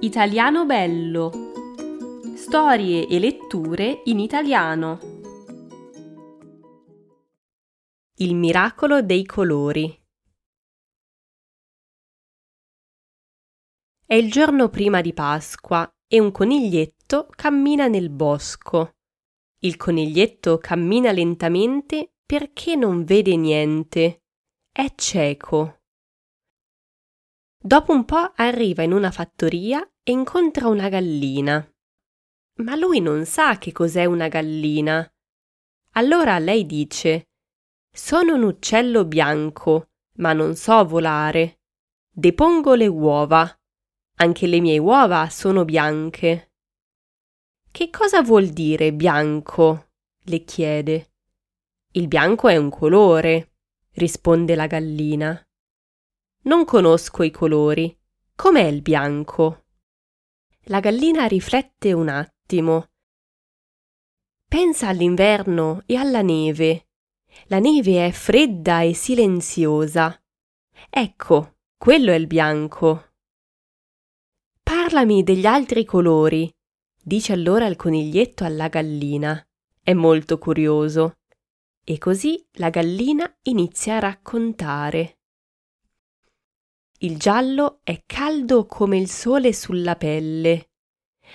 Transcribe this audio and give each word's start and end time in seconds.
Italiano 0.00 0.66
bello. 0.66 1.32
Storie 2.36 3.08
e 3.08 3.18
letture 3.18 4.02
in 4.04 4.18
italiano. 4.18 4.98
Il 8.16 8.34
miracolo 8.34 9.00
dei 9.00 9.24
colori. 9.24 9.98
È 14.04 14.14
il 14.14 14.30
giorno 14.30 14.68
prima 14.68 15.00
di 15.00 15.14
Pasqua 15.14 15.90
e 16.06 16.20
un 16.20 16.30
coniglietto 16.30 17.28
cammina 17.34 17.88
nel 17.88 18.10
bosco. 18.10 18.96
Il 19.60 19.78
coniglietto 19.78 20.58
cammina 20.58 21.10
lentamente 21.10 22.16
perché 22.26 22.76
non 22.76 23.02
vede 23.04 23.34
niente. 23.36 24.24
È 24.70 24.92
cieco. 24.94 25.84
Dopo 27.66 27.90
un 27.90 28.04
po' 28.04 28.32
arriva 28.36 28.84
in 28.84 28.92
una 28.92 29.10
fattoria 29.10 29.84
e 30.04 30.12
incontra 30.12 30.68
una 30.68 30.88
gallina. 30.88 31.68
Ma 32.58 32.76
lui 32.76 33.00
non 33.00 33.24
sa 33.24 33.58
che 33.58 33.72
cos'è 33.72 34.04
una 34.04 34.28
gallina. 34.28 35.04
Allora 35.94 36.38
lei 36.38 36.64
dice 36.64 37.30
Sono 37.90 38.34
un 38.34 38.44
uccello 38.44 39.04
bianco, 39.04 39.88
ma 40.18 40.32
non 40.32 40.54
so 40.54 40.86
volare. 40.86 41.58
Depongo 42.08 42.74
le 42.74 42.86
uova. 42.86 43.52
Anche 44.18 44.46
le 44.46 44.60
mie 44.60 44.78
uova 44.78 45.28
sono 45.28 45.64
bianche. 45.64 46.52
Che 47.68 47.90
cosa 47.90 48.22
vuol 48.22 48.46
dire 48.46 48.92
bianco? 48.92 49.88
le 50.22 50.44
chiede. 50.44 51.14
Il 51.94 52.06
bianco 52.06 52.46
è 52.46 52.56
un 52.56 52.70
colore, 52.70 53.54
risponde 53.94 54.54
la 54.54 54.68
gallina. 54.68 55.45
Non 56.46 56.64
conosco 56.64 57.24
i 57.24 57.32
colori. 57.32 57.96
Com'è 58.36 58.62
il 58.62 58.80
bianco? 58.80 59.64
La 60.66 60.78
gallina 60.78 61.26
riflette 61.26 61.92
un 61.92 62.08
attimo. 62.08 62.90
Pensa 64.48 64.86
all'inverno 64.86 65.82
e 65.86 65.96
alla 65.96 66.22
neve. 66.22 66.90
La 67.46 67.58
neve 67.58 68.06
è 68.06 68.12
fredda 68.12 68.82
e 68.82 68.94
silenziosa. 68.94 70.22
Ecco, 70.88 71.56
quello 71.76 72.12
è 72.12 72.14
il 72.14 72.28
bianco. 72.28 73.14
Parlami 74.62 75.24
degli 75.24 75.46
altri 75.46 75.84
colori, 75.84 76.48
dice 77.02 77.32
allora 77.32 77.66
il 77.66 77.74
coniglietto 77.74 78.44
alla 78.44 78.68
gallina. 78.68 79.44
È 79.82 79.92
molto 79.94 80.38
curioso. 80.38 81.18
E 81.82 81.98
così 81.98 82.46
la 82.52 82.70
gallina 82.70 83.28
inizia 83.42 83.96
a 83.96 84.00
raccontare. 84.00 85.18
Il 87.00 87.18
giallo 87.18 87.80
è 87.82 88.04
caldo 88.06 88.64
come 88.64 88.96
il 88.96 89.10
sole 89.10 89.52
sulla 89.52 89.96
pelle. 89.96 90.70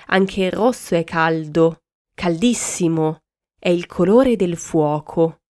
Anche 0.07 0.45
il 0.45 0.51
rosso 0.51 0.95
è 0.95 1.03
caldo, 1.03 1.83
caldissimo, 2.15 3.19
è 3.59 3.69
il 3.69 3.85
colore 3.85 4.35
del 4.35 4.57
fuoco. 4.57 5.41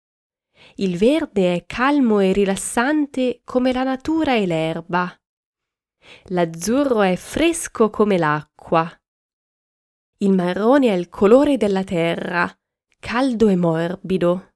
Il 0.76 0.98
verde 0.98 1.56
è 1.56 1.66
calmo 1.66 2.20
e 2.20 2.34
rilassante 2.34 3.40
come 3.46 3.72
la 3.72 3.84
natura 3.84 4.36
e 4.36 4.46
l'erba. 4.46 5.18
L'azzurro 6.26 7.02
è 7.04 7.16
fresco 7.16 7.90
come 7.90 8.18
l'acqua. 8.18 8.92
Il 10.18 10.34
marrone 10.34 10.90
è 10.90 10.94
il 10.94 11.08
colore 11.08 11.56
della 11.56 11.86
terra, 11.86 12.54
caldo 13.00 13.48
e 13.48 13.56
morbido. 13.56 14.56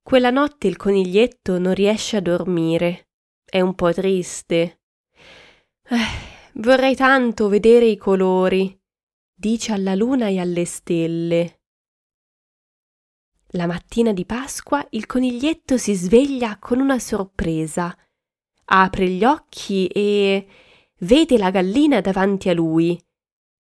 Quella 0.00 0.30
notte 0.30 0.68
il 0.68 0.76
coniglietto 0.76 1.58
non 1.58 1.74
riesce 1.74 2.18
a 2.18 2.20
dormire 2.20 3.08
è 3.52 3.60
un 3.60 3.74
po' 3.74 3.92
triste. 3.92 4.80
Eh, 5.82 5.96
vorrei 6.54 6.96
tanto 6.96 7.48
vedere 7.48 7.84
i 7.84 7.98
colori, 7.98 8.80
dice 9.30 9.72
alla 9.72 9.94
luna 9.94 10.28
e 10.28 10.38
alle 10.38 10.64
stelle. 10.64 11.60
La 13.48 13.66
mattina 13.66 14.14
di 14.14 14.24
Pasqua 14.24 14.86
il 14.92 15.04
coniglietto 15.04 15.76
si 15.76 15.92
sveglia 15.92 16.56
con 16.58 16.80
una 16.80 16.98
sorpresa. 16.98 17.94
Apre 18.64 19.06
gli 19.10 19.22
occhi 19.22 19.86
e 19.88 20.46
vede 21.00 21.36
la 21.36 21.50
gallina 21.50 22.00
davanti 22.00 22.48
a 22.48 22.54
lui. 22.54 22.98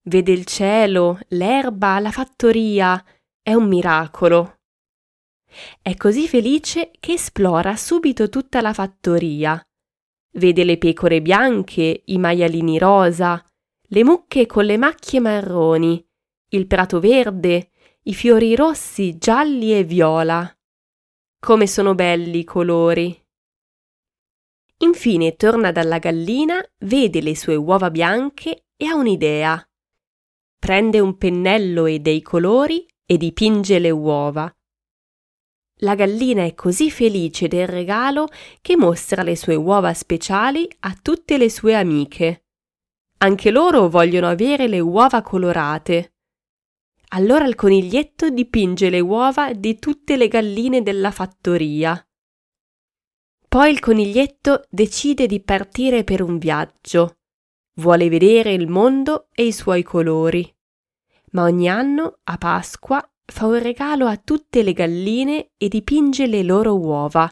Vede 0.03 0.33
il 0.33 0.45
cielo, 0.45 1.19
l'erba, 1.29 1.99
la 1.99 2.11
fattoria. 2.11 3.03
È 3.41 3.55
un 3.55 3.67
miracolo. 3.67 4.59
È 5.81 5.97
così 5.97 6.29
felice 6.29 6.91
che 7.01 7.15
esplora 7.15 7.75
subito 7.75 8.29
tutta 8.29 8.61
la 8.61 8.75
fattoria. 8.75 9.63
Vede 10.39 10.63
le 10.63 10.79
pecore 10.79 11.21
bianche, 11.21 12.03
i 12.05 12.17
maialini 12.17 12.79
rosa, 12.79 13.45
le 13.89 14.05
mucche 14.05 14.47
con 14.47 14.65
le 14.65 14.77
macchie 14.77 15.19
marroni, 15.19 16.07
il 16.51 16.69
prato 16.69 17.01
verde, 17.01 17.71
i 18.05 18.15
fiori 18.15 18.55
rossi, 18.55 19.19
gialli 19.19 19.77
e 19.77 19.83
viola. 19.83 20.49
Come 21.41 21.67
sono 21.67 21.97
belli 21.97 22.39
i 22.39 22.45
colori. 22.45 23.27
Infine 24.79 25.35
torna 25.35 25.73
dalla 25.73 25.99
gallina, 25.99 26.65
vede 26.85 27.21
le 27.21 27.35
sue 27.35 27.57
uova 27.57 27.91
bianche 27.91 28.67
e 28.77 28.87
ha 28.87 28.95
un'idea. 28.95 29.61
Prende 30.57 31.01
un 31.01 31.17
pennello 31.17 31.87
e 31.87 31.99
dei 31.99 32.23
colori 32.23 32.87
e 33.05 33.17
dipinge 33.17 33.81
le 33.81 33.91
uova. 33.91 34.53
La 35.83 35.95
gallina 35.95 36.45
è 36.45 36.55
così 36.55 36.91
felice 36.91 37.47
del 37.47 37.69
regalo 37.69 38.29
che 38.61 38.77
mostra 38.77 39.23
le 39.23 39.37
sue 39.37 39.55
uova 39.55 39.95
speciali 39.95 40.69
a 40.81 40.97
tutte 41.01 41.39
le 41.39 41.49
sue 41.49 41.75
amiche. 41.75 42.47
Anche 43.19 43.51
loro 43.51 43.89
vogliono 43.89 44.29
avere 44.29 44.67
le 44.67 44.81
uova 44.81 45.23
colorate. 45.23 46.15
Allora 47.11 47.47
il 47.47 47.55
coniglietto 47.55 48.29
dipinge 48.29 48.91
le 48.91 49.01
uova 49.01 49.53
di 49.53 49.79
tutte 49.79 50.17
le 50.17 50.29
galline 50.29 50.83
della 50.83 51.11
fattoria. 51.11 52.01
Poi 53.49 53.71
il 53.71 53.81
coniglietto 53.81 54.65
decide 54.69 55.27
di 55.27 55.41
partire 55.41 56.05
per 56.05 56.23
un 56.23 56.39
viaggio. 56.39 57.19
Vuole 57.75 58.09
vedere 58.09 58.53
il 58.53 58.69
mondo 58.69 59.29
e 59.33 59.47
i 59.47 59.53
suoi 59.53 59.83
colori. 59.83 60.55
Ma 61.31 61.45
ogni 61.45 61.69
anno, 61.69 62.19
a 62.25 62.37
Pasqua, 62.37 63.03
fa 63.31 63.47
un 63.47 63.59
regalo 63.59 64.07
a 64.07 64.17
tutte 64.17 64.63
le 64.63 64.73
galline 64.73 65.51
e 65.57 65.69
dipinge 65.69 66.27
le 66.27 66.43
loro 66.43 66.77
uova, 66.77 67.31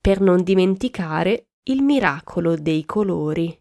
per 0.00 0.20
non 0.20 0.42
dimenticare 0.42 1.50
il 1.64 1.82
miracolo 1.82 2.56
dei 2.56 2.84
colori. 2.84 3.59